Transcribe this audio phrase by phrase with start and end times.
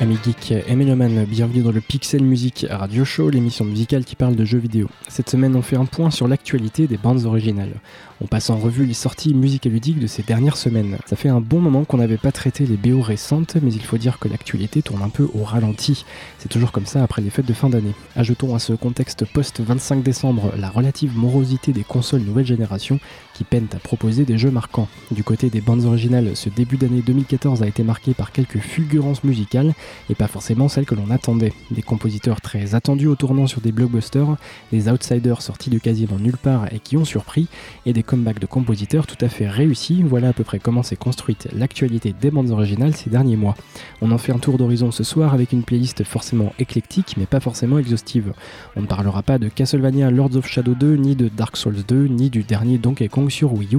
[0.00, 4.34] Amis geeks et mélomanes, bienvenue dans le Pixel Music Radio Show, l'émission musicale qui parle
[4.34, 4.88] de jeux vidéo.
[5.06, 7.74] Cette semaine, on fait un point sur l'actualité des bandes originales.
[8.20, 10.96] On passe en revue les sorties musiques et ludiques de ces dernières semaines.
[11.06, 13.98] Ça fait un bon moment qu'on n'avait pas traité les BO récentes, mais il faut
[13.98, 16.04] dire que l'actualité tourne un peu au ralenti.
[16.38, 17.94] C'est toujours comme ça après les fêtes de fin d'année.
[18.16, 23.00] Ajoutons à ce contexte post-25 décembre la relative morosité des consoles nouvelle génération
[23.34, 24.88] qui peinent à proposer des jeux marquants.
[25.10, 29.24] Du côté des bandes originales, ce début d'année 2014 a été marqué par quelques fulgurances
[29.24, 29.74] musicales
[30.10, 31.52] et pas forcément celles que l'on attendait.
[31.70, 34.36] Des compositeurs très attendus au tournant sur des blockbusters,
[34.72, 37.48] des outsiders sortis de quasiment nulle part et qui ont surpris,
[37.86, 40.96] et des comeback de compositeurs tout à fait réussi, voilà à peu près comment s'est
[40.96, 43.54] construite l'actualité des bandes originales ces derniers mois.
[44.00, 47.40] On en fait un tour d'horizon ce soir avec une playlist forcément éclectique mais pas
[47.40, 48.32] forcément exhaustive.
[48.76, 52.06] On ne parlera pas de Castlevania Lords of Shadow 2, ni de Dark Souls 2,
[52.06, 53.78] ni du dernier Donkey Kong sur Wii U.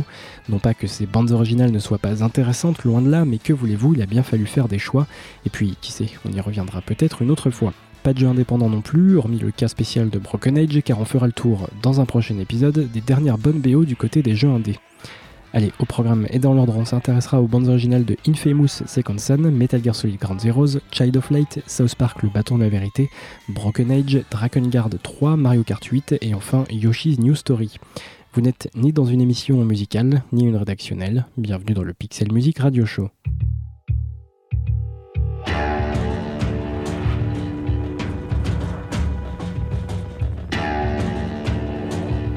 [0.50, 3.54] Non pas que ces bandes originales ne soient pas intéressantes, loin de là, mais que
[3.54, 5.08] voulez-vous, il a bien fallu faire des choix,
[5.46, 5.92] et puis qui
[6.26, 7.74] on y reviendra peut-être une autre fois.
[8.04, 11.06] Pas de jeu indépendant non plus, hormis le cas spécial de Broken Age, car on
[11.06, 14.50] fera le tour dans un prochain épisode des dernières bonnes BO du côté des jeux
[14.50, 14.78] indés.
[15.56, 19.38] Allez, au programme et dans l'ordre, on s'intéressera aux bandes originales de Infamous Second Son,
[19.38, 23.10] Metal Gear Solid Ground Zeroes, Child of Light, South Park Le Bâton de la Vérité,
[23.50, 27.78] Broken Age, Drakengard 3, Mario Kart 8 et enfin Yoshi's New Story.
[28.34, 31.28] Vous n'êtes ni dans une émission musicale, ni une rédactionnelle.
[31.38, 33.12] Bienvenue dans le Pixel Music Radio Show.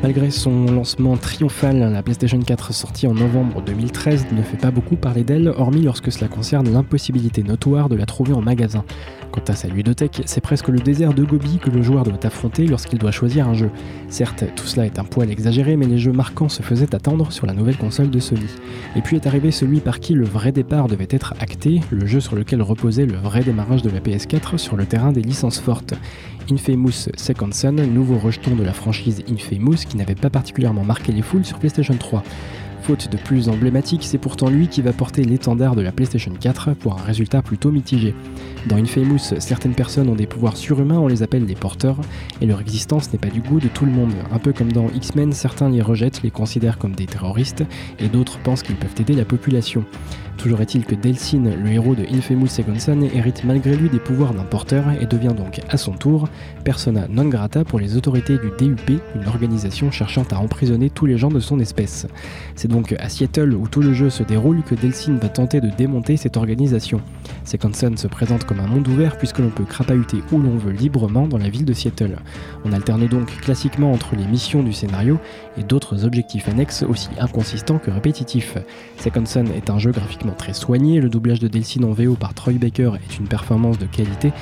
[0.06, 4.94] Malgré son lancement triomphal, la PlayStation 4 sortie en novembre 2013 ne fait pas beaucoup
[4.94, 8.84] parler d'elle, hormis lorsque cela concerne l'impossibilité notoire de la trouver en magasin.
[9.36, 12.66] Quant à sa ludothèque, c'est presque le désert de Gobi que le joueur doit affronter
[12.66, 13.70] lorsqu'il doit choisir un jeu.
[14.08, 17.44] Certes, tout cela est un poil exagéré, mais les jeux marquants se faisaient attendre sur
[17.44, 18.46] la nouvelle console de Sony.
[18.96, 22.20] Et puis est arrivé celui par qui le vrai départ devait être acté, le jeu
[22.20, 25.92] sur lequel reposait le vrai démarrage de la PS4 sur le terrain des licences fortes.
[26.50, 31.22] Infamous Second Son, nouveau rejeton de la franchise Infamous qui n'avait pas particulièrement marqué les
[31.22, 32.22] foules sur PlayStation 3.
[32.86, 36.74] Faute de plus emblématique, c'est pourtant lui qui va porter l'étendard de la PlayStation 4
[36.74, 38.14] pour un résultat plutôt mitigé.
[38.68, 41.96] Dans Infamous, certaines personnes ont des pouvoirs surhumains, on les appelle les porteurs,
[42.40, 44.12] et leur existence n'est pas du goût de tout le monde.
[44.30, 47.64] Un peu comme dans X-Men, certains les rejettent, les considèrent comme des terroristes,
[47.98, 49.84] et d'autres pensent qu'ils peuvent aider la population.
[50.36, 54.34] Toujours est-il que Delsin, le héros de Infamous Second Son, hérite malgré lui des pouvoirs
[54.34, 56.28] d'un porteur et devient donc à son tour
[56.62, 61.16] persona non grata pour les autorités du DUP, une organisation cherchant à emprisonner tous les
[61.16, 62.06] gens de son espèce.
[62.54, 65.70] C'est donc à Seattle où tout le jeu se déroule que Delsin va tenter de
[65.70, 67.00] démonter cette organisation.
[67.44, 70.72] Second Son se présente comme un monde ouvert puisque l'on peut crapahuter où l'on veut
[70.72, 72.18] librement dans la ville de Seattle.
[72.64, 75.18] On alterne donc classiquement entre les missions du scénario
[75.56, 78.58] et d'autres objectifs annexes aussi inconsistants que répétitifs.
[78.98, 82.34] Second Son est un jeu graphiquement très soigné, le doublage de Delsin en VO par
[82.34, 84.32] Troy Baker est une performance de qualité,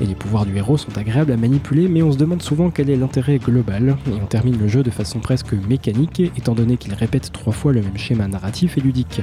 [0.00, 2.90] et les pouvoirs du héros sont agréables à manipuler, mais on se demande souvent quel
[2.90, 6.94] est l'intérêt global, et on termine le jeu de façon presque mécanique, étant donné qu'il
[6.94, 9.20] répète trois fois le même schéma narratif et ludique.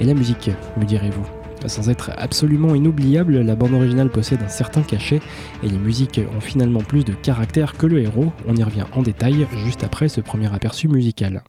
[0.00, 1.26] Et la musique, me direz-vous?
[1.66, 5.20] Sans être absolument inoubliable, la bande originale possède un certain cachet
[5.62, 8.32] et les musiques ont finalement plus de caractère que le héros.
[8.46, 11.42] On y revient en détail juste après ce premier aperçu musical.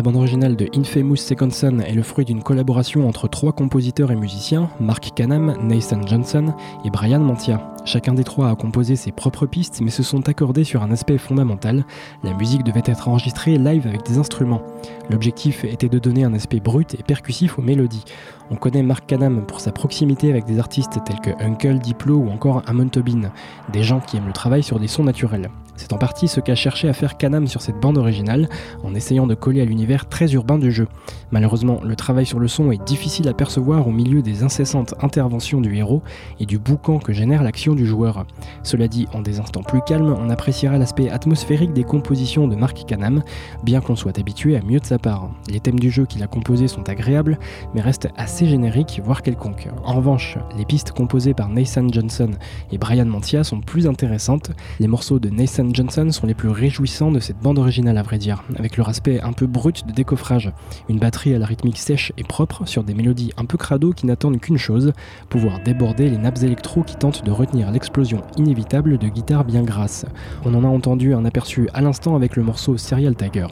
[0.00, 4.10] La bande originale de Infamous Second Son est le fruit d'une collaboration entre trois compositeurs
[4.10, 6.54] et musiciens, Mark Canham, Nathan Johnson
[6.86, 7.74] et Brian Mantia.
[7.92, 11.18] Chacun des trois a composé ses propres pistes mais se sont accordés sur un aspect
[11.18, 11.84] fondamental,
[12.22, 14.62] la musique devait être enregistrée live avec des instruments.
[15.10, 18.04] L'objectif était de donner un aspect brut et percussif aux mélodies.
[18.52, 22.30] On connaît Mark Canham pour sa proximité avec des artistes tels que Uncle, Diplo ou
[22.30, 23.32] encore Amon Tobin,
[23.72, 25.50] des gens qui aiment le travail sur des sons naturels.
[25.80, 28.50] C'est en partie ce qu'a cherché à faire Canam sur cette bande originale,
[28.84, 30.86] en essayant de coller à l'univers très urbain du jeu.
[31.30, 35.62] Malheureusement, le travail sur le son est difficile à percevoir au milieu des incessantes interventions
[35.62, 36.02] du héros
[36.38, 38.26] et du boucan que génère l'action du joueur.
[38.62, 42.84] Cela dit, en des instants plus calmes, on appréciera l'aspect atmosphérique des compositions de Mark
[42.86, 43.22] Canam,
[43.62, 45.30] bien qu'on soit habitué à mieux de sa part.
[45.48, 47.38] Les thèmes du jeu qu'il a composés sont agréables,
[47.74, 49.68] mais restent assez génériques, voire quelconques.
[49.84, 52.30] En revanche, les pistes composées par Nathan Johnson
[52.72, 54.50] et Brian Mantia sont plus intéressantes.
[54.78, 58.18] Les morceaux de Nathan Johnson sont les plus réjouissants de cette bande originale à vrai
[58.18, 60.52] dire, avec leur aspect un peu brut de décoffrage,
[60.88, 64.06] une batterie à la rythmique sèche et propre sur des mélodies un peu crado qui
[64.06, 64.92] n'attendent qu'une chose,
[65.28, 70.06] pouvoir déborder les nappes électro qui tentent de retenir l'explosion inévitable de guitares bien grasses.
[70.44, 73.48] On en a entendu un aperçu à l'instant avec le morceau Serial Tiger.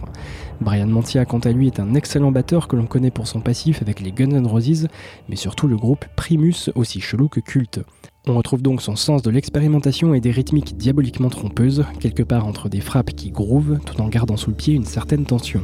[0.60, 3.82] Brian Mantia, quant à lui, est un excellent batteur que l'on connaît pour son passif
[3.82, 4.88] avec les Guns N' Roses,
[5.28, 7.81] mais surtout le groupe Primus, aussi chelou que culte.
[8.26, 12.69] On retrouve donc son sens de l'expérimentation et des rythmiques diaboliquement trompeuses, quelque part entre
[12.69, 15.62] des frappes qui groovent tout en gardant sous le pied une certaine tension.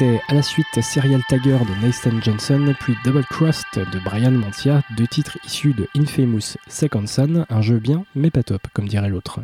[0.00, 4.80] C'était à la suite Serial Tiger de Nathan Johnson, puis Double Crust de Brian Mantia,
[4.96, 9.10] deux titres issus de Infamous Second Son, un jeu bien mais pas top, comme dirait
[9.10, 9.40] l'autre.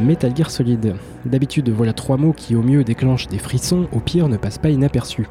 [0.00, 0.94] Metal Gear Solid.
[1.26, 4.70] D'habitude, voilà trois mots qui au mieux déclenchent des frissons, au pire ne passent pas
[4.70, 5.28] inaperçus.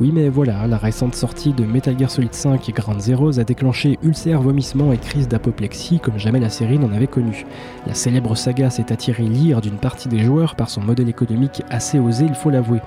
[0.00, 3.44] Oui, mais voilà, la récente sortie de Metal Gear Solid 5 et Ground Zeroes a
[3.44, 7.46] déclenché ulcère, vomissement et crise d'apoplexie comme jamais la série n'en avait connu.
[7.86, 11.98] La célèbre saga s'est attirée l'ire d'une partie des joueurs par son modèle économique assez
[11.98, 12.80] osé, il faut l'avouer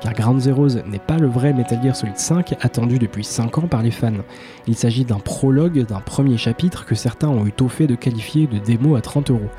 [0.00, 3.68] car Ground Zeroes n'est pas le vrai Metal Gear Solid 5 attendu depuis 5 ans
[3.68, 4.12] par les fans.
[4.66, 8.46] Il s'agit d'un prologue d'un premier chapitre que certains ont eu tôt fait de qualifier
[8.46, 9.50] de démo à 30 euros.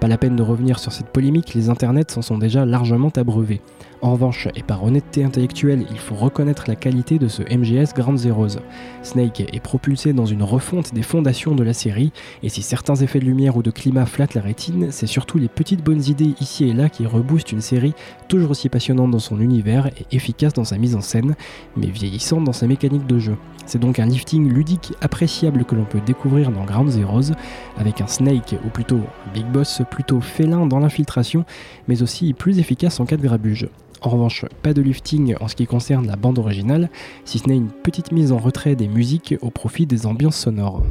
[0.00, 3.60] Pas la peine de revenir sur cette polémique, les internets s'en sont déjà largement abreuvés.
[4.00, 8.16] En revanche, et par honnêteté intellectuelle, il faut reconnaître la qualité de ce MGS Grand
[8.16, 8.60] Zeroes.
[9.02, 12.12] Snake est propulsé dans une refonte des fondations de la série,
[12.44, 15.48] et si certains effets de lumière ou de climat flattent la rétine, c'est surtout les
[15.48, 17.92] petites bonnes idées ici et là qui reboostent une série
[18.28, 21.34] toujours aussi passionnante dans son univers et efficace dans sa mise en scène,
[21.76, 23.36] mais vieillissante dans sa mécanique de jeu.
[23.66, 27.34] C'est donc un lifting ludique appréciable que l'on peut découvrir dans Ground Zeroes,
[27.76, 31.44] avec un Snake, ou plutôt un Big Boss plutôt félin dans l'infiltration,
[31.88, 33.68] mais aussi plus efficace en cas de grabuge.
[34.02, 36.88] En revanche, pas de lifting en ce qui concerne la bande originale,
[37.24, 40.82] si ce n'est une petite mise en retrait des musiques au profit des ambiances sonores.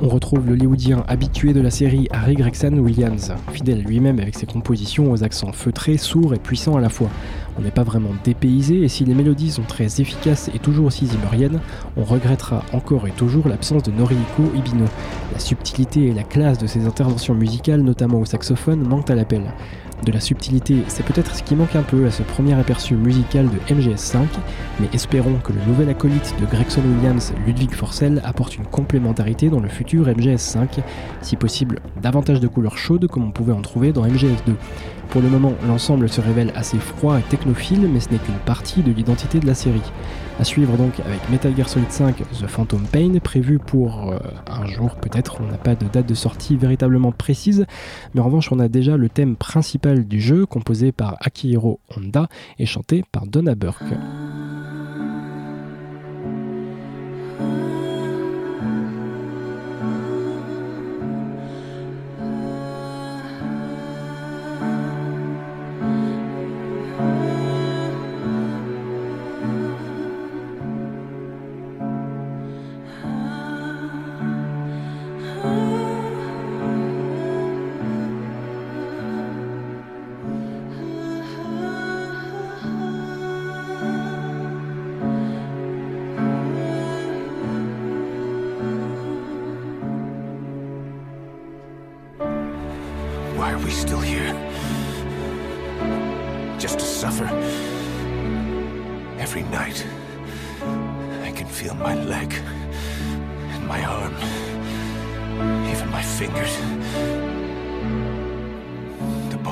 [0.00, 0.56] On retrouve le
[1.08, 5.96] habitué de la série Harry Gregson Williams, fidèle lui-même avec ses compositions aux accents feutrés,
[5.96, 7.08] sourds et puissants à la fois.
[7.58, 11.06] On n'est pas vraiment dépaysé et si les mélodies sont très efficaces et toujours aussi
[11.06, 11.60] zimmeriennes,
[11.96, 14.84] on regrettera encore et toujours l'absence de Norihiko Ibino.
[15.32, 19.42] La subtilité et la classe de ses interventions musicales, notamment au saxophone, manquent à l'appel.
[20.04, 23.46] De la subtilité, c'est peut-être ce qui manque un peu à ce premier aperçu musical
[23.46, 24.26] de MGS5,
[24.80, 29.60] mais espérons que le nouvel acolyte de Gregson Williams, Ludwig Forcell, apporte une complémentarité dans
[29.60, 30.78] le futur MGS5,
[31.20, 34.54] si possible davantage de couleurs chaudes comme on pouvait en trouver dans MGS2.
[35.10, 38.82] Pour le moment, l'ensemble se révèle assez froid et technophile, mais ce n'est qu'une partie
[38.82, 39.80] de l'identité de la série.
[40.38, 44.66] À suivre donc avec Metal Gear Solid 5 The Phantom Pain, prévu pour euh, un
[44.66, 47.66] jour peut-être, on n'a pas de date de sortie véritablement précise,
[48.14, 52.28] mais en revanche on a déjà le thème principal du jeu, composé par Akihiro Honda
[52.58, 53.94] et chanté par Donna Burke.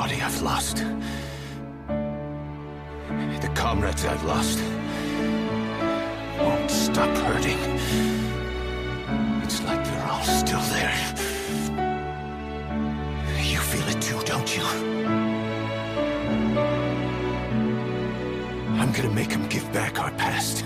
[0.07, 0.77] body I've lost.
[3.41, 4.61] The comrades I've lost
[6.39, 7.59] won't stop hurting.
[9.43, 10.97] It's like they're all still there.
[13.53, 14.65] You feel it too, don't you?
[18.81, 20.66] I'm gonna make them give back our past.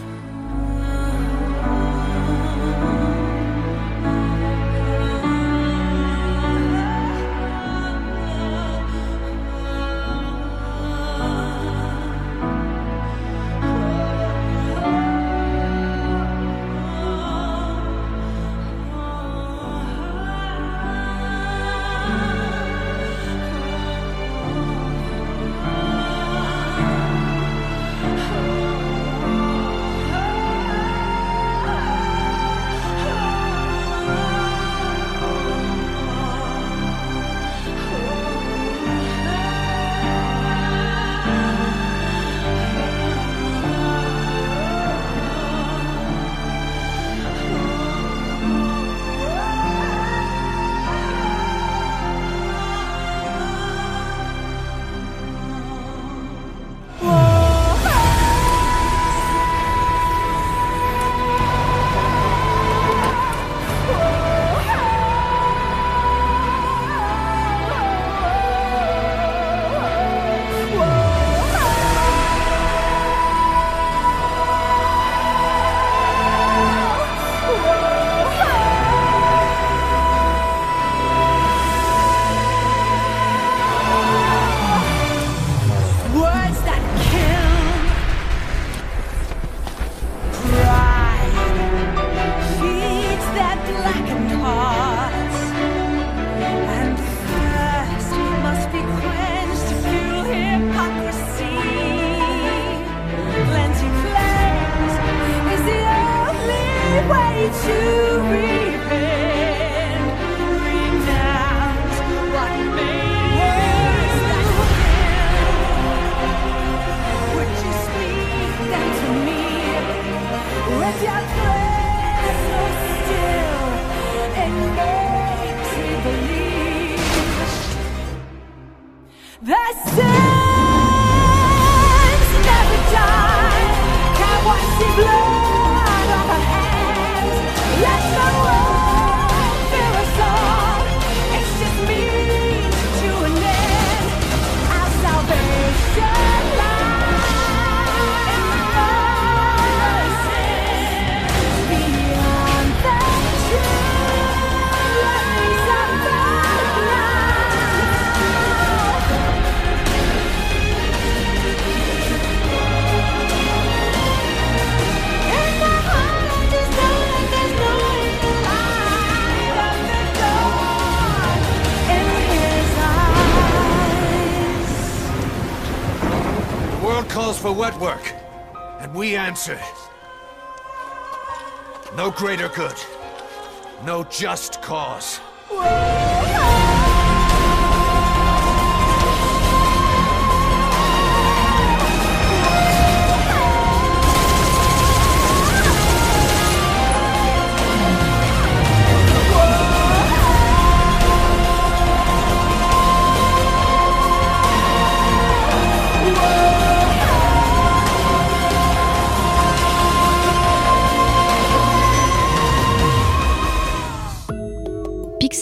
[184.20, 184.60] Just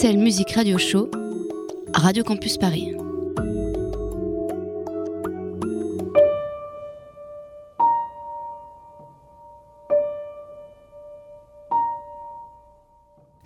[0.01, 1.09] Excel Musique Radio Show,
[1.93, 3.08] Radio Campus Paris.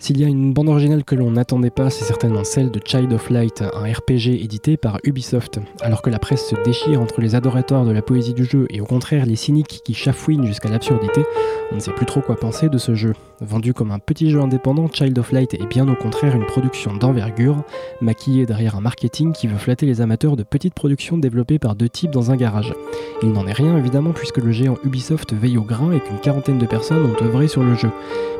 [0.04, 3.10] S'il y a une bande originale que l'on n'attendait pas, c'est certainement celle de Child
[3.14, 5.60] of Light, un RPG édité par Ubisoft.
[5.80, 8.82] Alors que la presse se déchire entre les adorateurs de la poésie du jeu et
[8.82, 11.24] au contraire les cyniques qui chafouinent jusqu'à l'absurdité,
[11.72, 13.14] on ne sait plus trop quoi penser de ce jeu.
[13.40, 16.94] Vendu comme un petit jeu indépendant, Child of Light est bien au contraire une production
[16.94, 17.64] d'envergure,
[18.02, 21.88] maquillée derrière un marketing qui veut flatter les amateurs de petites productions développées par deux
[21.88, 22.74] types dans un garage.
[23.22, 26.58] Il n'en est rien évidemment puisque le géant Ubisoft veille au grain et qu'une quarantaine
[26.58, 27.90] de personnes ont œuvré sur le jeu.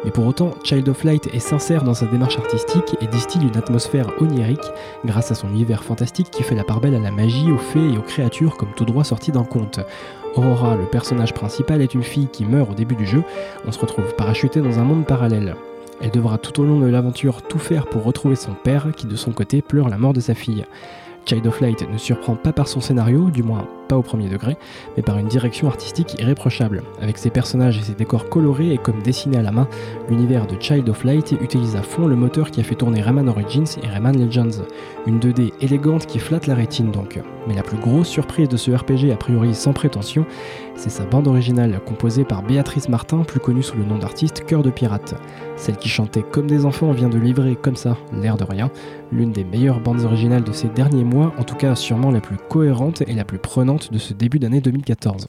[0.05, 3.57] Mais pour autant, Child of Light est sincère dans sa démarche artistique et distille une
[3.57, 4.73] atmosphère onirique
[5.05, 7.93] grâce à son univers fantastique qui fait la part belle à la magie, aux fées
[7.93, 9.79] et aux créatures comme tout droit sorti d'un conte.
[10.35, 13.23] Aurora, le personnage principal, est une fille qui meurt au début du jeu.
[13.69, 15.55] On se retrouve parachuté dans un monde parallèle.
[16.01, 19.14] Elle devra tout au long de l'aventure tout faire pour retrouver son père qui de
[19.14, 20.64] son côté pleure la mort de sa fille.
[21.25, 24.57] Child of Light ne surprend pas par son scénario, du moins pas au premier degré,
[24.97, 26.83] mais par une direction artistique irréprochable.
[27.01, 29.69] Avec ses personnages et ses décors colorés et comme dessinés à la main,
[30.09, 33.29] l'univers de Child of Light utilise à fond le moteur qui a fait tourner Rayman
[33.29, 34.63] Origins et Rayman Legends.
[35.07, 37.21] Une 2D élégante qui flatte la rétine donc.
[37.47, 40.25] Mais la plus grosse surprise de ce RPG a priori sans prétention,
[40.77, 44.63] c'est sa bande originale composée par Béatrice Martin, plus connue sous le nom d'artiste Cœur
[44.63, 45.15] de Pirate.
[45.57, 48.71] Celle qui chantait comme des enfants vient de livrer comme ça, l'air de rien,
[49.13, 52.37] l'une des meilleures bandes originales de ces derniers mois, en tout cas sûrement la plus
[52.37, 55.27] cohérente et la plus prenante de ce début d'année 2014.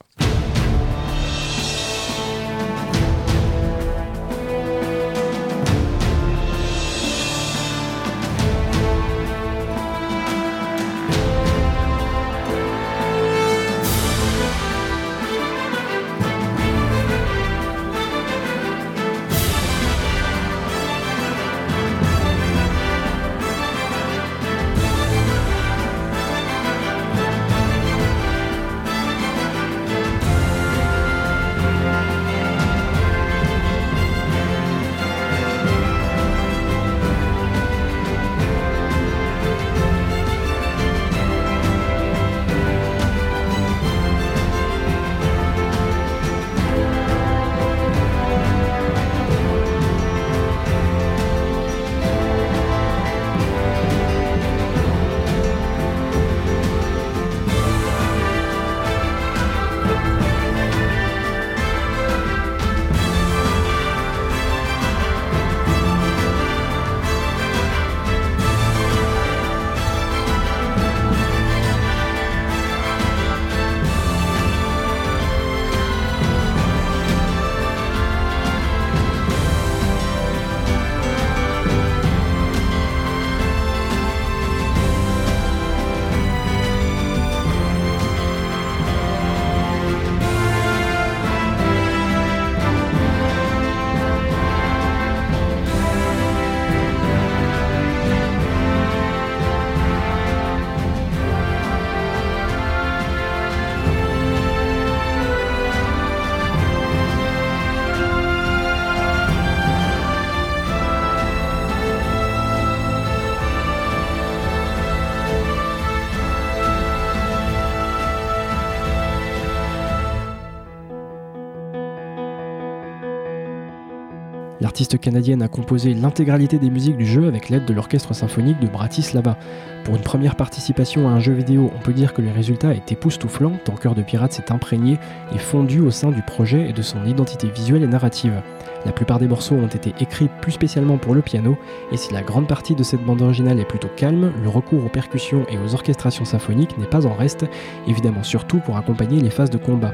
[124.76, 128.68] L'artiste canadienne a composé l'intégralité des musiques du jeu avec l'aide de l'orchestre symphonique de
[128.68, 129.38] Bratislava.
[129.86, 132.92] Pour une première participation à un jeu vidéo, on peut dire que le résultat est
[132.92, 135.00] époustouflant, tant Cœur de Pirate s'est imprégné
[135.34, 138.42] et fondu au sein du projet et de son identité visuelle et narrative.
[138.86, 141.58] La plupart des morceaux ont été écrits plus spécialement pour le piano,
[141.92, 144.90] et si la grande partie de cette bande originale est plutôt calme, le recours aux
[144.90, 147.46] percussions et aux orchestrations symphoniques n'est pas en reste,
[147.88, 149.94] évidemment surtout pour accompagner les phases de combat.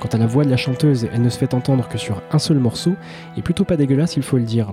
[0.00, 2.38] Quant à la voix de la chanteuse, elle ne se fait entendre que sur un
[2.38, 2.94] seul morceau,
[3.36, 4.72] et plutôt pas dégueulasse il faut le dire.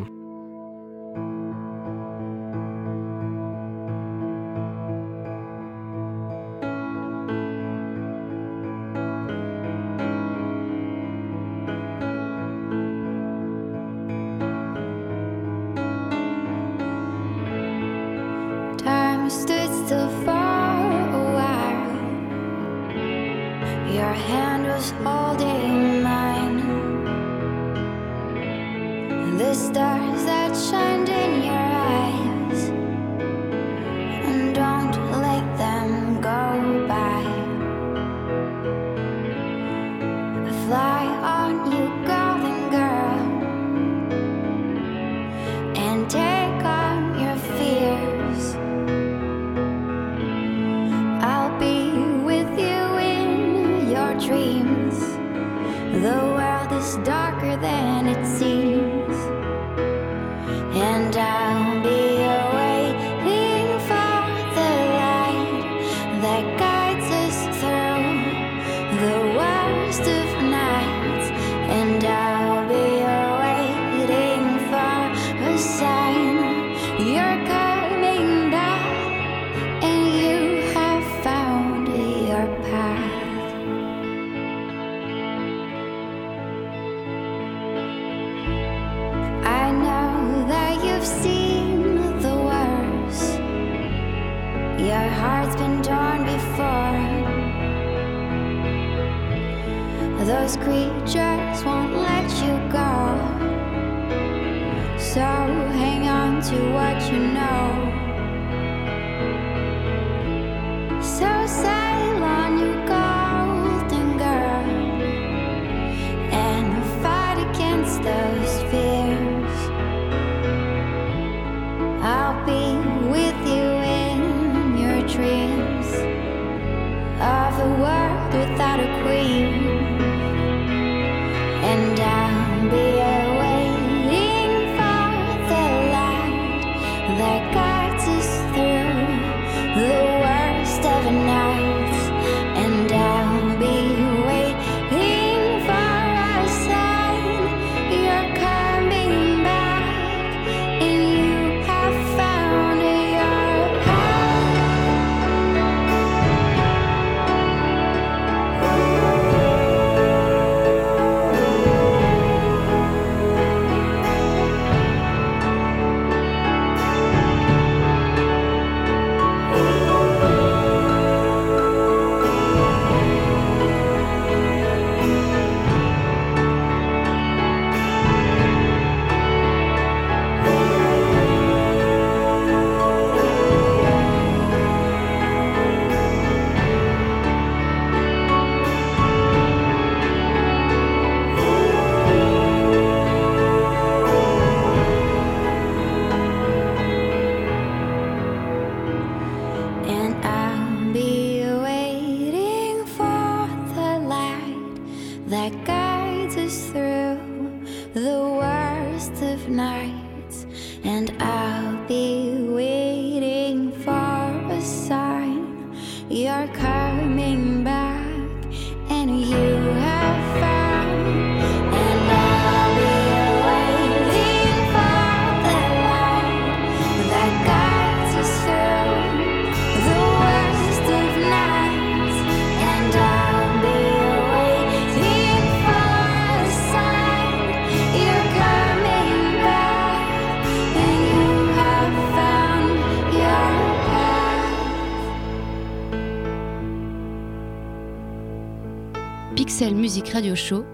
[250.17, 250.65] Radio Show,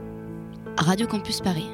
[0.77, 1.67] Radio Campus Paris.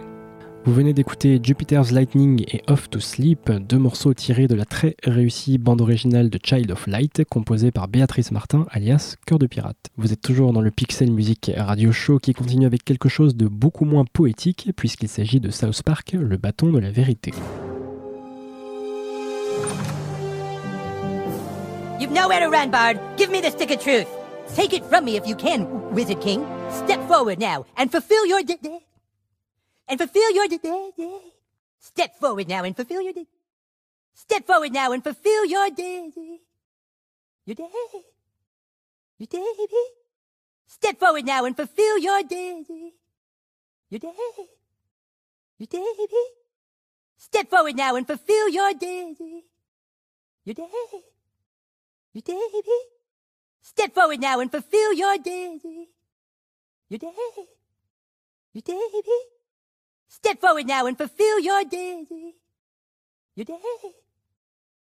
[0.65, 4.95] Vous venez d'écouter Jupiter's Lightning et Off to Sleep, deux morceaux tirés de la très
[5.03, 9.91] réussie bande originale de Child of Light, composée par Béatrice Martin, alias Cœur de Pirate.
[9.97, 13.47] Vous êtes toujours dans le Pixel Music Radio Show qui continue avec quelque chose de
[13.47, 17.33] beaucoup moins poétique, puisqu'il s'agit de South Park, le bâton de la vérité.
[21.99, 22.97] You've nowhere to run, Bard.
[23.15, 24.07] Give me the stick of truth.
[24.55, 26.45] Take it from me if you can, Wizard King.
[26.71, 28.85] Step forward now and fulfill your de- de-
[29.87, 31.31] and fulfill your de- de- de-
[31.79, 33.27] Step forward now and fulfill your de-
[34.13, 36.41] Step forward now and fulfill your de- de-
[37.45, 37.65] your day.
[39.17, 39.45] Your day.
[40.67, 42.91] Step forward now and fulfill your de-
[43.89, 44.11] your day.
[45.57, 45.85] Your day.
[47.17, 49.15] Step forward now and fulfill your de-
[50.45, 50.67] your day.
[52.13, 52.98] Your day.
[53.61, 55.59] Step forward now and fulfill your day.
[56.89, 57.13] Your day.
[58.53, 58.79] Your day.
[60.07, 62.05] Step forward now and fulfill your day.
[63.35, 63.59] Your day.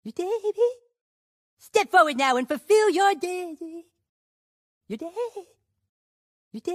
[0.03, 0.29] Your day.
[1.57, 3.11] Step forward now and fulfill your.
[3.11, 3.55] Your day.
[6.51, 6.71] Your.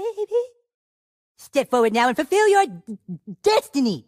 [1.36, 2.64] Step forward now and fulfill your
[3.42, 4.06] destiny.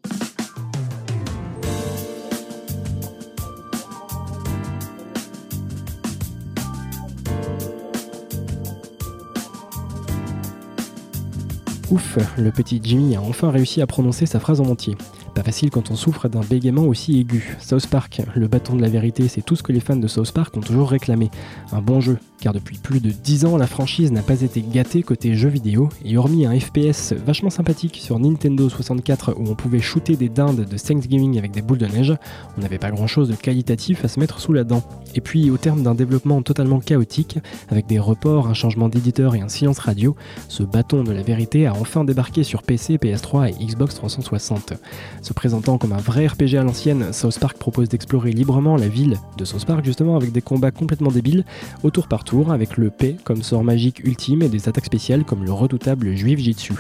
[11.91, 14.97] Ouf, le petit Jimmy a enfin réussi à prononcer sa phrase en entier.
[15.35, 17.57] Pas facile quand on souffre d'un bégaiement aussi aigu.
[17.61, 20.33] South Park, le bâton de la vérité, c'est tout ce que les fans de South
[20.33, 21.31] Park ont toujours réclamé.
[21.73, 25.03] Un bon jeu, car depuis plus de 10 ans, la franchise n'a pas été gâtée
[25.03, 29.81] côté jeux vidéo, et hormis un FPS vachement sympathique sur Nintendo 64 où on pouvait
[29.81, 32.15] shooter des dindes de Thanksgiving avec des boules de neige,
[32.59, 34.83] on n'avait pas grand chose de qualitatif à se mettre sous la dent.
[35.15, 37.39] Et puis, au terme d'un développement totalement chaotique,
[37.69, 40.17] avec des reports, un changement d'éditeur et un silence radio,
[40.49, 44.75] ce bâton de la vérité a enfin débarqué sur PC, PS3 et Xbox 360.
[45.23, 49.19] Se présentant comme un vrai RPG à l'ancienne, South Park propose d'explorer librement la ville
[49.37, 51.45] de South Park justement avec des combats complètement débiles
[51.83, 55.25] au tour par tour avec le P comme sort magique ultime et des attaques spéciales
[55.25, 56.75] comme le redoutable juif Jitsu.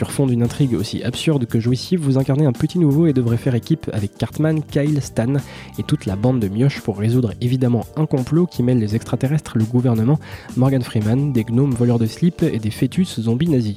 [0.00, 3.36] Sur fond d'une intrigue aussi absurde que jouissive, vous incarnez un petit nouveau et devrez
[3.36, 5.34] faire équipe avec Cartman, Kyle, Stan
[5.78, 9.58] et toute la bande de mioches pour résoudre évidemment un complot qui mêle les extraterrestres,
[9.58, 10.18] le gouvernement,
[10.56, 13.76] Morgan Freeman, des gnomes voleurs de slip et des fœtus zombies nazis.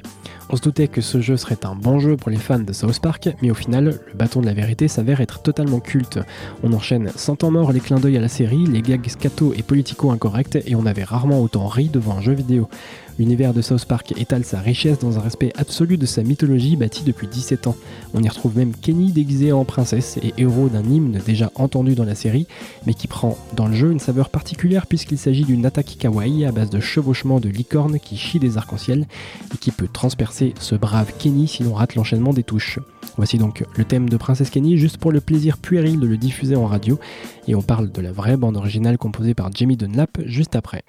[0.49, 2.99] On se doutait que ce jeu serait un bon jeu pour les fans de South
[2.99, 6.19] Park, mais au final, le bâton de la vérité s'avère être totalement culte.
[6.63, 9.63] On enchaîne sans temps mort les clins d'œil à la série, les gags scato et
[9.63, 12.69] politico incorrects, et on avait rarement autant ri devant un jeu vidéo.
[13.19, 17.03] L'univers de South Park étale sa richesse dans un respect absolu de sa mythologie bâtie
[17.03, 17.75] depuis 17 ans.
[18.15, 22.05] On y retrouve même Kenny déguisé en princesse et héros d'un hymne déjà entendu dans
[22.05, 22.47] la série,
[22.87, 26.51] mais qui prend dans le jeu une saveur particulière puisqu'il s'agit d'une attaque kawaii à
[26.51, 29.05] base de chevauchement de licorne qui chie des arcs-en-ciel
[29.53, 32.79] et qui peut transpercer ce brave Kenny si l'on rate l'enchaînement des touches.
[33.17, 36.55] Voici donc le thème de Princesse Kenny juste pour le plaisir puéril de le diffuser
[36.55, 36.99] en radio
[37.47, 40.83] et on parle de la vraie bande originale composée par Jamie Dunlap juste après.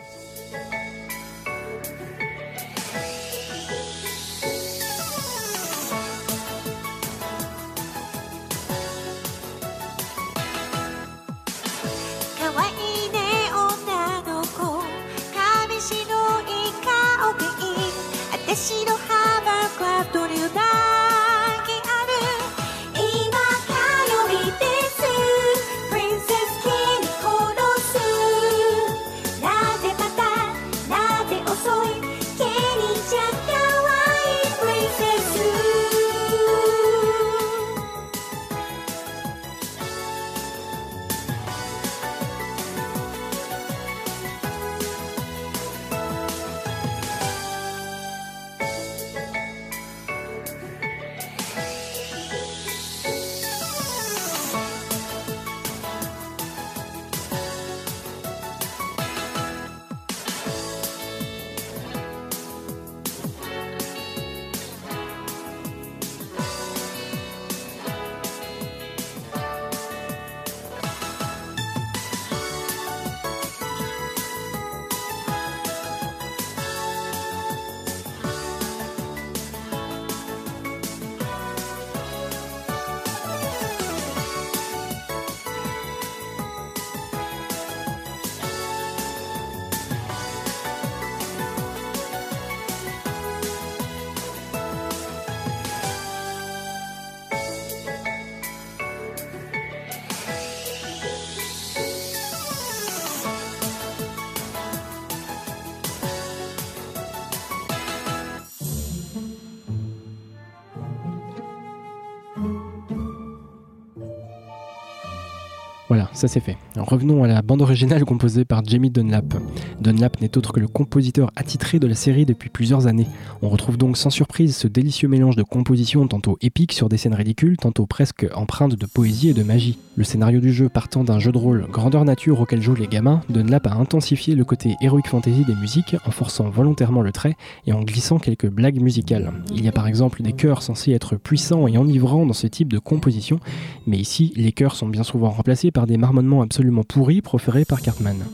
[116.14, 116.56] Ça c'est fait.
[116.76, 119.36] Revenons à la bande originale composée par Jamie Dunlap.
[119.80, 123.06] Dunlap n'est autre que le compositeur attitré de la série depuis plusieurs années.
[123.42, 127.14] On retrouve donc sans surprise ce délicieux mélange de compositions tantôt épiques sur des scènes
[127.14, 129.78] ridicules, tantôt presque empreintes de poésie et de magie.
[129.94, 133.20] Le scénario du jeu partant d'un jeu de rôle grandeur nature auquel jouent les gamins,
[133.30, 137.36] Dunlap a intensifié le côté heroic fantasy des musiques en forçant volontairement le trait
[137.68, 139.32] et en glissant quelques blagues musicales.
[139.54, 142.72] Il y a par exemple des chœurs censés être puissants et enivrants dans ce type
[142.72, 143.38] de composition,
[143.86, 147.80] mais ici les chœurs sont bien souvent remplacés par des marmonnements absolument pourris proférés par
[147.80, 148.24] Cartman.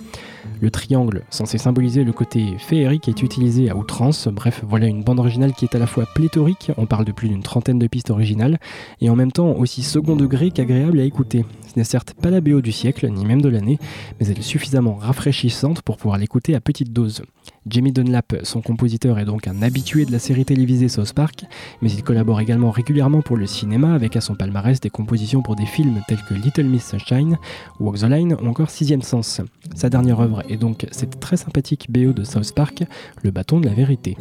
[0.63, 4.29] Le triangle, censé symboliser le côté féerique, est utilisé à outrance.
[4.29, 7.31] Bref, voilà une bande originale qui est à la fois pléthorique, on parle de plus
[7.31, 8.59] d'une trentaine de pistes originales,
[9.01, 11.47] et en même temps aussi second degré qu'agréable à écouter.
[11.73, 13.79] Ce n'est certes pas la BO du siècle, ni même de l'année,
[14.19, 17.23] mais elle est suffisamment rafraîchissante pour pouvoir l'écouter à petite dose.
[17.67, 21.45] Jamie Dunlap, son compositeur, est donc un habitué de la série télévisée South Park,
[21.81, 25.57] mais il collabore également régulièrement pour le cinéma avec à son palmarès des compositions pour
[25.57, 27.39] des films tels que Little Miss Sunshine,
[27.79, 29.41] Walk the Line ou encore Sixième Sens.
[29.75, 32.85] Sa dernière œuvre est donc cette très sympathique BO de South Park,
[33.23, 34.17] Le bâton de la vérité.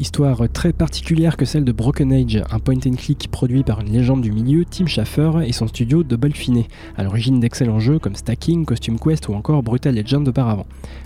[0.00, 3.92] Histoire très particulière que celle de Broken Age, un point and click produit par une
[3.92, 8.14] légende du milieu, Tim Schafer et son studio Double Finet, à l'origine d'excellents jeux comme
[8.14, 10.64] Stacking, Costume Quest ou encore Brutal Legend auparavant.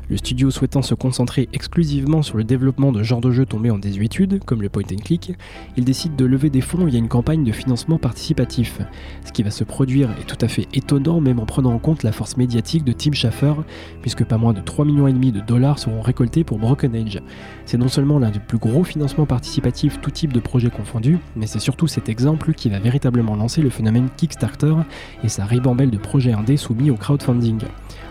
[0.09, 3.79] Le studio souhaitant se concentrer exclusivement sur le développement de genres de jeux tombés en
[3.79, 5.33] désuétude, comme le point and click,
[5.77, 8.79] il décide de lever des fonds via une campagne de financement participatif.
[9.25, 12.05] Ce qui va se produire est tout à fait étonnant même en prenant en compte
[12.05, 13.55] la force médiatique de Tim Schafer,
[14.03, 17.21] puisque pas moins de 3,5 millions de dollars seront récoltés pour Broken Age.
[17.67, 21.47] C'est non seulement l'un des plus gros financements participatifs tout type de projet confondus, mais
[21.47, 24.75] c'est surtout cet exemple qui va véritablement lancer le phénomène Kickstarter
[25.23, 27.61] et sa ribambelle de projets indés soumis au crowdfunding.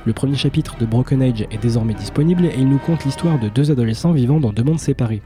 [0.05, 3.47] Le premier chapitre de Broken Age est désormais disponible et il nous conte l'histoire de
[3.47, 5.21] deux adolescents vivant dans deux mondes séparés.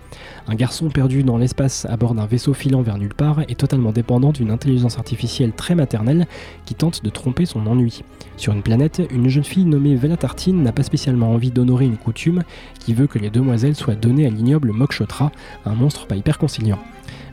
[0.48, 3.92] Un garçon perdu dans l'espace à bord d'un vaisseau filant vers nulle part est totalement
[3.92, 6.28] dépendant d'une intelligence artificielle très maternelle
[6.66, 8.04] qui tente de tromper son ennui.
[8.38, 11.98] Sur une planète, une jeune fille nommée Vela Tartine n'a pas spécialement envie d'honorer une
[11.98, 12.44] coutume
[12.80, 15.32] qui veut que les demoiselles soient données à l'ignoble Mokshotra,
[15.66, 16.78] un monstre pas hyper conciliant.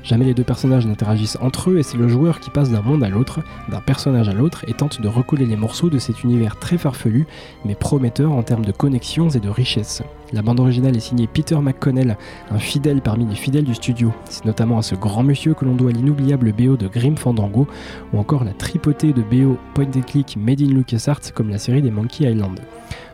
[0.05, 3.03] Jamais les deux personnages n'interagissent entre eux et c'est le joueur qui passe d'un monde
[3.03, 3.41] à l'autre,
[3.71, 7.27] d'un personnage à l'autre et tente de recoller les morceaux de cet univers très farfelu
[7.65, 10.03] mais prometteur en termes de connexions et de richesse.
[10.33, 12.17] La bande originale est signée Peter McConnell,
[12.51, 14.13] un fidèle parmi les fidèles du studio.
[14.25, 17.69] C'est notamment à ce grand monsieur que l'on doit l'inoubliable BO de Grim Fandango
[18.13, 21.83] ou encore la tripotée de BO point and click made in LucasArts comme la série
[21.83, 22.61] des Monkey Island.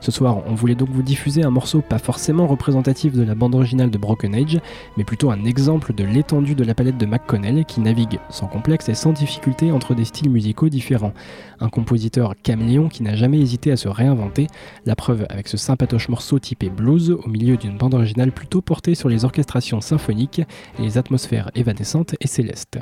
[0.00, 3.54] Ce soir, on voulait donc vous diffuser un morceau pas forcément représentatif de la bande
[3.54, 4.58] originale de Broken Age,
[4.96, 8.88] mais plutôt un exemple de l'étendue de la palette de McConnell qui navigue sans complexe
[8.88, 11.12] et sans difficulté entre des styles musicaux différents.
[11.60, 14.46] Un compositeur caméléon qui n'a jamais hésité à se réinventer,
[14.86, 18.94] la preuve avec ce sympatoche morceau typé blues au milieu d'une bande originale plutôt portée
[18.94, 20.40] sur les orchestrations symphoniques
[20.78, 22.78] et les atmosphères évanescentes et célestes.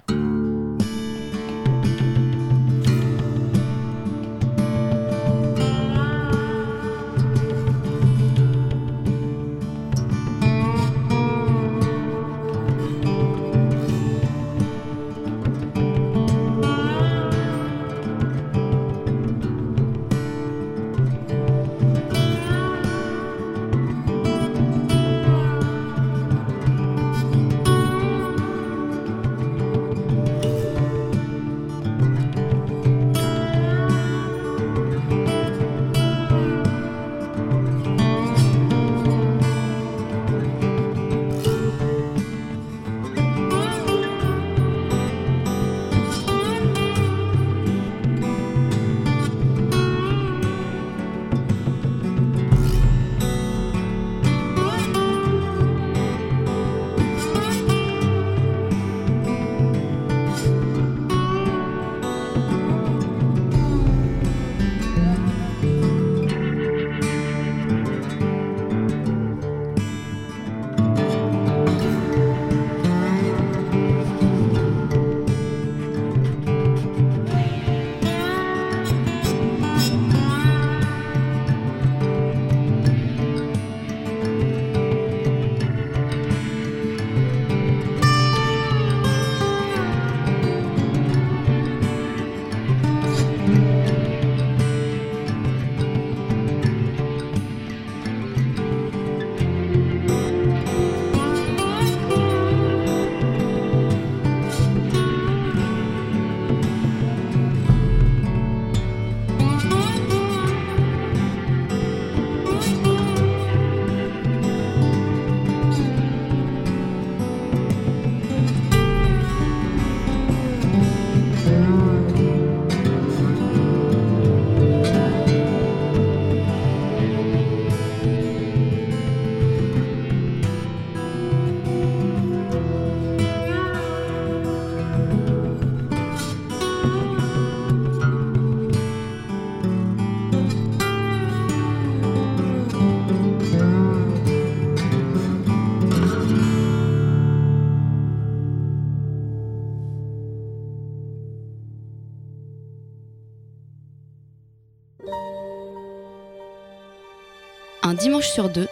[158.08, 158.68] Dimanche sur deux,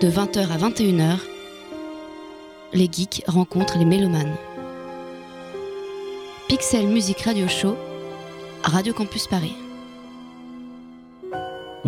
[0.00, 1.18] de 20h à 21h,
[2.72, 4.34] les geeks rencontrent les mélomanes.
[6.48, 7.76] Pixel Music Radio Show,
[8.62, 9.67] Radio Campus Paris.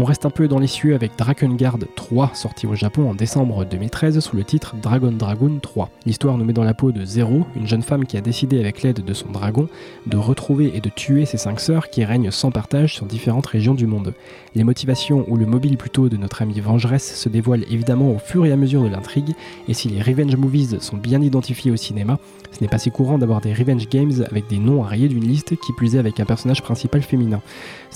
[0.03, 3.67] On reste un peu dans les cieux avec Drakengard 3, sorti au Japon en décembre
[3.67, 5.91] 2013 sous le titre Dragon Dragoon 3.
[6.07, 8.81] L'histoire nous met dans la peau de Zero, une jeune femme qui a décidé avec
[8.81, 9.69] l'aide de son dragon
[10.07, 13.75] de retrouver et de tuer ses cinq sœurs qui règnent sans partage sur différentes régions
[13.75, 14.15] du monde.
[14.55, 18.47] Les motivations ou le mobile plutôt de notre amie vengeresse se dévoilent évidemment au fur
[18.47, 19.35] et à mesure de l'intrigue,
[19.69, 22.19] et si les revenge movies sont bien identifiés au cinéma,
[22.53, 25.57] ce n'est pas si courant d'avoir des revenge games avec des noms à d'une liste
[25.57, 27.43] qui plus est avec un personnage principal féminin.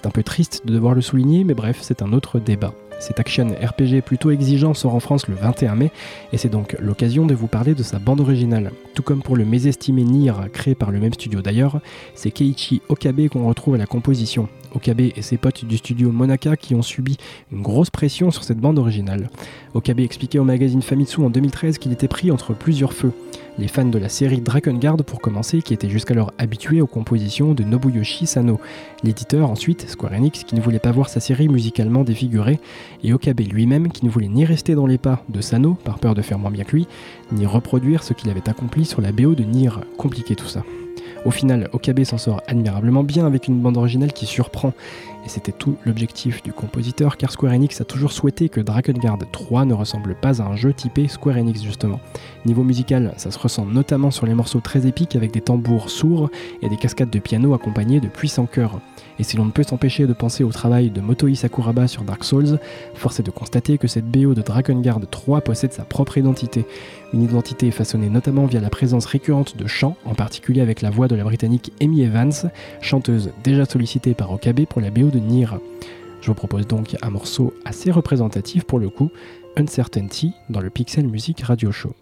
[0.04, 2.74] C'est un peu triste de devoir le souligner, mais bref, c'est un autre débat.
[3.00, 5.92] Cet action RPG plutôt exigeant sort en France le 21 mai,
[6.30, 8.72] et c'est donc l'occasion de vous parler de sa bande originale.
[8.92, 11.80] Tout comme pour le mésestimé Nier, créé par le même studio d'ailleurs,
[12.14, 14.46] c'est Keiichi Okabe qu'on retrouve à la composition.
[14.74, 17.16] Okabe et ses potes du studio Monaka qui ont subi
[17.52, 19.30] une grosse pression sur cette bande originale.
[19.74, 23.12] Okabe expliquait au magazine Famitsu en 2013 qu'il était pris entre plusieurs feux.
[23.56, 27.62] Les fans de la série Drakengard pour commencer, qui étaient jusqu'alors habitués aux compositions de
[27.62, 28.60] Nobuyoshi Sano.
[29.04, 32.58] L'éditeur ensuite, Square Enix, qui ne voulait pas voir sa série musicalement défigurée,
[33.04, 36.14] et Okabe lui-même qui ne voulait ni rester dans les pas de Sano, par peur
[36.14, 36.88] de faire moins bien que lui,
[37.30, 39.70] ni reproduire ce qu'il avait accompli sur la BO de Nier.
[39.96, 40.64] Compliqué tout ça.
[41.24, 44.72] Au final, Okabe s'en sort admirablement bien avec une bande originale qui surprend.
[45.24, 49.64] Et c'était tout l'objectif du compositeur car Square Enix a toujours souhaité que Drakengard 3
[49.64, 52.00] ne ressemble pas à un jeu typé Square Enix justement.
[52.44, 56.30] Niveau musical, ça se ressent notamment sur les morceaux très épiques avec des tambours sourds
[56.60, 58.80] et des cascades de piano accompagnées de puissants chœurs.
[59.18, 62.24] Et si l'on ne peut s'empêcher de penser au travail de Motoi Sakuraba sur Dark
[62.24, 62.58] Souls,
[62.94, 66.66] force est de constater que cette BO de Drakengard 3 possède sa propre identité.
[67.12, 71.06] Une identité façonnée notamment via la présence récurrente de chants, en particulier avec la voix
[71.06, 72.32] de la britannique Amy Evans,
[72.80, 75.10] chanteuse déjà sollicitée par Okabe pour la BO
[76.20, 79.10] Je vous propose donc un morceau assez représentatif pour le coup,
[79.56, 81.94] Uncertainty, dans le Pixel Music Radio Show.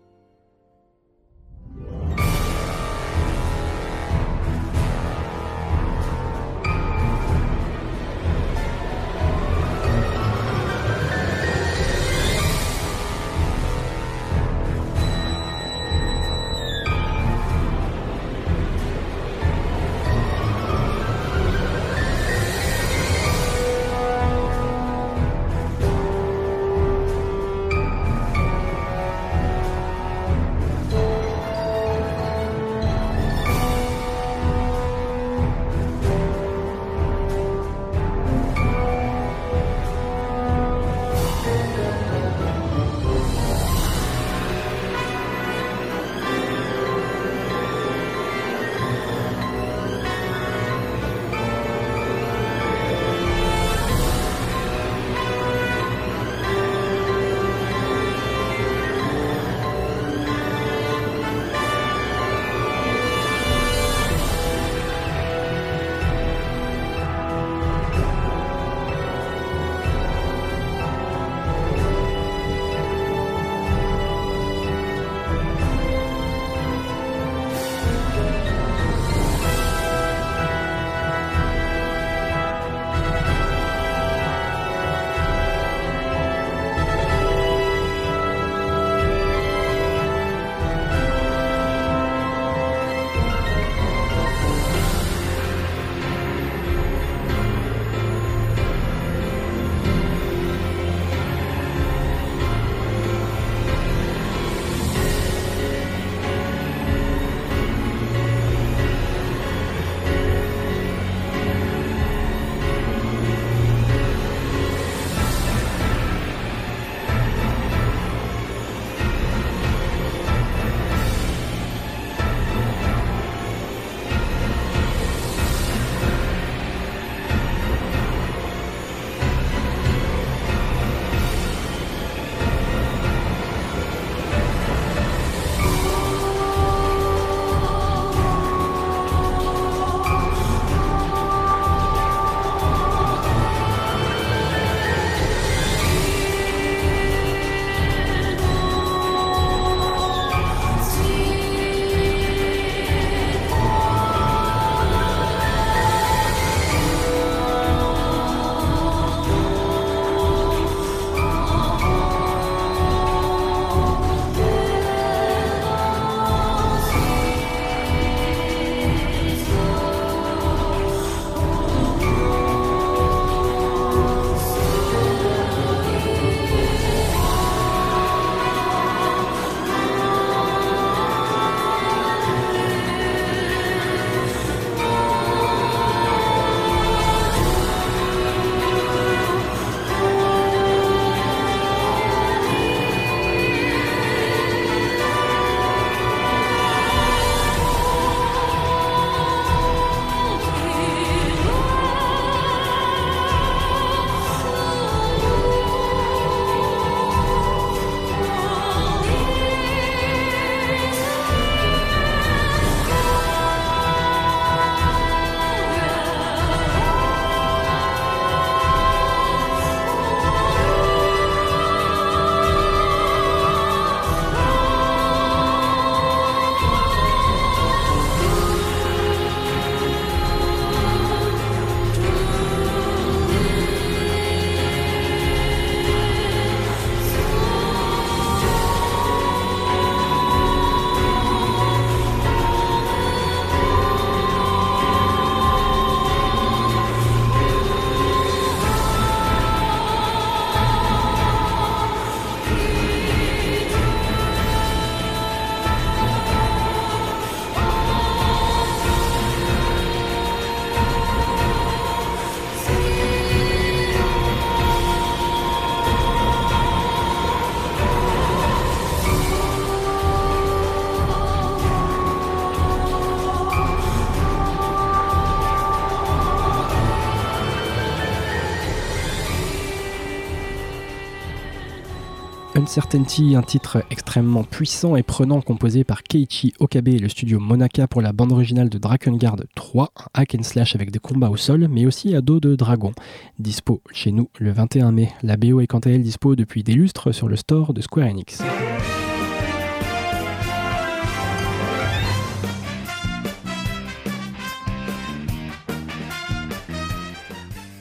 [282.63, 287.89] Uncertainty, un titre extrêmement puissant et prenant composé par Keiichi Okabe et le studio Monaka
[287.89, 291.37] pour la bande originale de Drakengard 3, un hack and slash avec des combats au
[291.37, 292.93] sol, mais aussi à dos de dragon.
[293.41, 295.09] Dispo chez nous le 21 mai.
[295.25, 298.07] La BO est quant à elle dispo depuis des lustres sur le store de Square
[298.07, 298.41] Enix.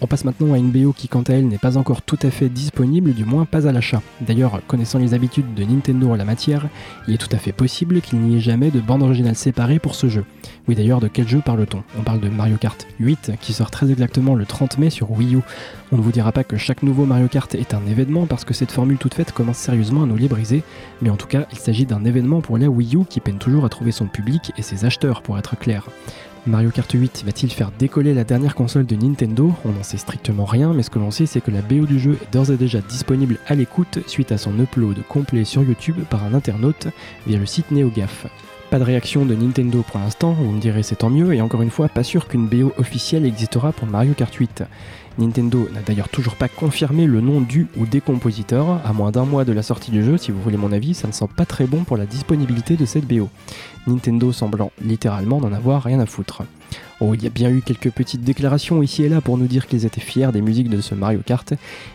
[0.03, 2.31] On passe maintenant à une BO qui quant à elle n'est pas encore tout à
[2.31, 4.01] fait disponible, du moins pas à l'achat.
[4.19, 6.67] D'ailleurs, connaissant les habitudes de Nintendo en la matière,
[7.07, 9.93] il est tout à fait possible qu'il n'y ait jamais de bande originale séparée pour
[9.93, 10.25] ce jeu.
[10.67, 11.83] Oui d'ailleurs, de quel jeu parle-t-on?
[11.99, 15.35] On parle de Mario Kart 8 qui sort très exactement le 30 mai sur Wii
[15.35, 15.41] U.
[15.91, 18.55] On ne vous dira pas que chaque nouveau Mario Kart est un événement parce que
[18.55, 20.63] cette formule toute faite commence sérieusement à nous les briser,
[21.03, 23.65] mais en tout cas, il s'agit d'un événement pour la Wii U qui peine toujours
[23.65, 25.85] à trouver son public et ses acheteurs pour être clair.
[26.47, 29.53] Mario Kart 8 va-t-il faire décoller la dernière console de Nintendo?
[29.63, 31.99] On n'en sait strictement rien, mais ce que l'on sait, c'est que la BO du
[31.99, 35.97] jeu est d'ores et déjà disponible à l'écoute suite à son upload complet sur YouTube
[36.09, 36.87] par un internaute
[37.27, 38.25] via le site NeoGaf.
[38.71, 41.61] Pas de réaction de Nintendo pour l'instant, vous me direz c'est tant mieux, et encore
[41.61, 44.63] une fois, pas sûr qu'une BO officielle existera pour Mario Kart 8.
[45.17, 49.25] Nintendo n'a d'ailleurs toujours pas confirmé le nom du ou des compositeurs, à moins d'un
[49.25, 51.45] mois de la sortie du jeu, si vous voulez mon avis, ça ne sent pas
[51.45, 53.29] très bon pour la disponibilité de cette BO.
[53.87, 56.43] Nintendo semblant littéralement n'en avoir rien à foutre.
[57.03, 59.65] Oh, il y a bien eu quelques petites déclarations ici et là pour nous dire
[59.65, 61.51] qu'ils étaient fiers des musiques de ce Mario Kart,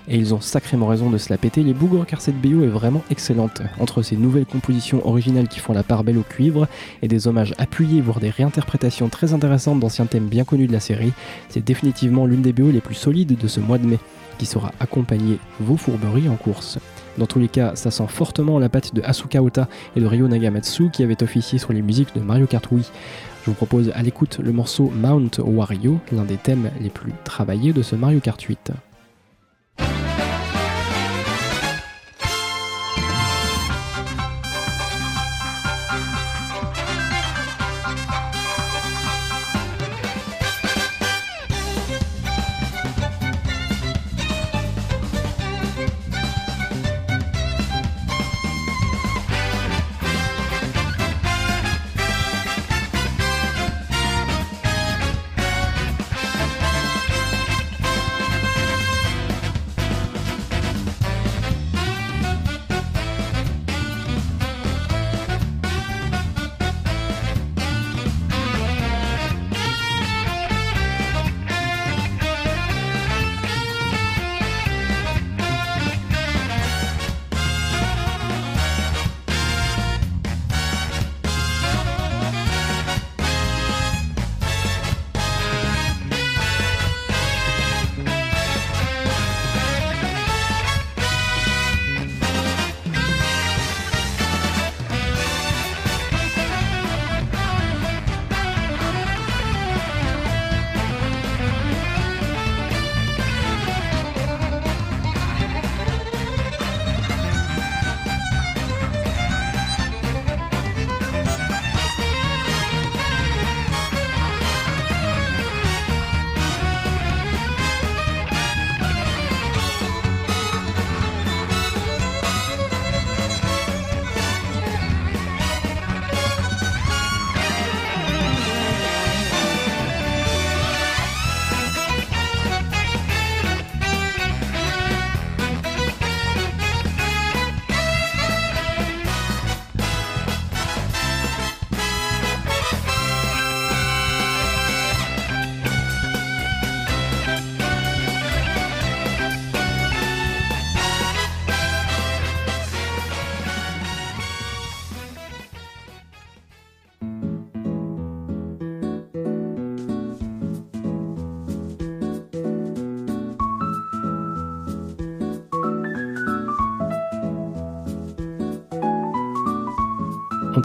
[0.08, 2.66] et ils ont sacrément raison de se la péter les bougres car cette BO est
[2.66, 3.62] vraiment excellente.
[3.78, 6.66] Entre ces nouvelles compositions originales qui font la part belle au cuivre,
[7.02, 10.80] et des hommages appuyés voire des réinterprétations très intéressantes d'anciens thèmes bien connus de la
[10.80, 11.12] série,
[11.50, 14.00] c'est définitivement l'une des BO les plus solides de ce mois de mai,
[14.38, 16.80] qui saura accompagner vos fourberies en course.
[17.18, 20.28] Dans tous les cas, ça sent fortement la patte de Asuka Ota et de Ryo
[20.28, 22.84] Nagamatsu qui avaient officié sur les musiques de Mario Kart Wii.
[23.44, 27.72] Je vous propose à l'écoute le morceau Mount Wario, l'un des thèmes les plus travaillés
[27.72, 28.72] de ce Mario Kart 8.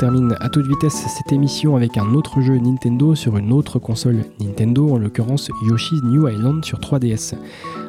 [0.02, 4.26] Termine à toute vitesse cette émission avec un autre jeu Nintendo sur une autre console
[4.40, 7.36] Nintendo, en l'occurrence Yoshi's New Island sur 3DS.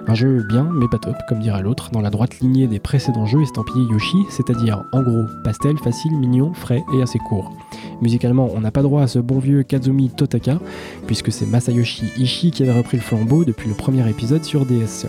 [0.07, 3.25] Un jeu bien, mais pas top, comme dira l'autre, dans la droite lignée des précédents
[3.25, 7.51] jeux estampillés Yoshi, c'est-à-dire en gros pastel, facile, mignon, frais et assez court.
[8.03, 10.59] Musicalement, on n'a pas droit à ce bon vieux Kazumi Totaka,
[11.07, 15.07] puisque c'est Masayoshi Ishii qui avait repris le flambeau depuis le premier épisode sur DS.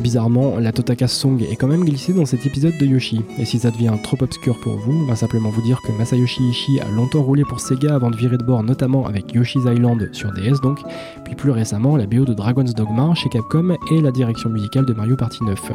[0.00, 3.58] Bizarrement, la Totaka Song est quand même glissée dans cet épisode de Yoshi, et si
[3.58, 6.90] ça devient trop obscur pour vous, on va simplement vous dire que Masayoshi Ishii a
[6.90, 10.62] longtemps roulé pour Sega avant de virer de bord, notamment avec Yoshi's Island sur DS
[10.62, 10.78] donc,
[11.26, 14.94] puis plus récemment la BO de Dragon's Dogma chez Capcom et la direction musicale de
[14.94, 15.72] Mario Party 9.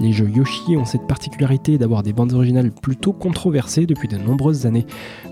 [0.00, 4.64] Les jeux Yoshi ont cette particularité d'avoir des bandes originales plutôt controversées depuis de nombreuses
[4.64, 4.86] années.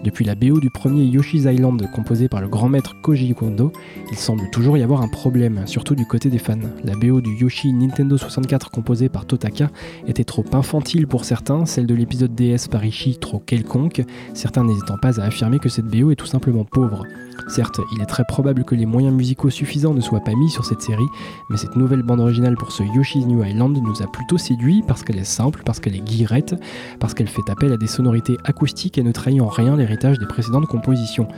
[0.04, 3.72] Depuis la BO du premier Yoshi's Island composé par le grand maître Koji Kondo,
[4.10, 6.58] il semble toujours y avoir un problème, surtout du côté des fans.
[6.84, 8.33] La BO du Yoshi Nintendo 64
[8.72, 9.70] composée par Totaka
[10.06, 14.02] était trop infantile pour certains, celle de l'épisode DS par Ishii trop quelconque,
[14.34, 17.04] certains n'hésitant pas à affirmer que cette BO est tout simplement pauvre.
[17.48, 20.64] Certes, il est très probable que les moyens musicaux suffisants ne soient pas mis sur
[20.64, 21.06] cette série,
[21.50, 25.02] mais cette nouvelle bande originale pour ce Yoshi's New Island nous a plutôt séduit parce
[25.02, 26.54] qu'elle est simple, parce qu'elle est guillerette,
[27.00, 30.26] parce qu'elle fait appel à des sonorités acoustiques et ne trahit en rien l'héritage des
[30.26, 31.28] précédentes compositions.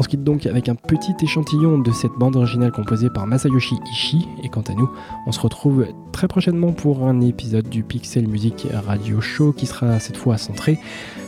[0.00, 3.74] On se quitte donc avec un petit échantillon de cette bande originale composée par Masayoshi
[3.92, 4.88] Ishii, et quant à nous,
[5.26, 10.00] on se retrouve très prochainement pour un épisode du Pixel Music Radio Show qui sera
[10.00, 10.78] cette fois centré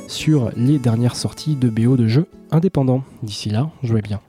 [0.08, 3.02] sur les dernières sorties de BO de jeux indépendants.
[3.22, 4.20] D'ici là, jouez bien.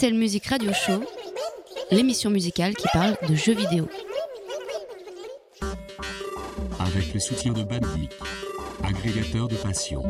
[0.00, 1.04] Pixel Music Radio Show,
[1.90, 3.86] l'émission musicale qui parle de jeux vidéo.
[6.78, 8.10] Avec le soutien de Bandic,
[8.82, 10.02] agrégateur de passion.